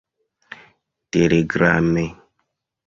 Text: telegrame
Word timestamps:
telegrame 1.11 2.05